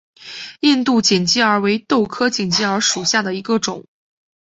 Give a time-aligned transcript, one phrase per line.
[0.61, 3.85] 印度锦鸡儿为豆科锦鸡儿属下的一个种。